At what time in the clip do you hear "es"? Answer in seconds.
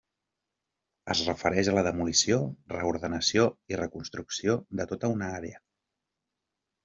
1.13-1.19